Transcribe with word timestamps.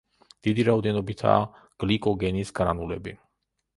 დიდი 0.45 0.63
რაოდენობითაა 0.69 1.43
გლიკოგენის 1.85 2.53
გრანულები. 2.61 3.15